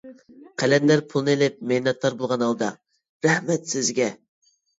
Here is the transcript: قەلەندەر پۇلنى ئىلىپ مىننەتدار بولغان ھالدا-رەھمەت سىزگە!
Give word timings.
قەلەندەر 0.61 1.03
پۇلنى 1.11 1.35
ئىلىپ 1.37 1.59
مىننەتدار 1.73 2.17
بولغان 2.23 2.45
ھالدا-رەھمەت 2.47 3.71
سىزگە! 3.75 4.11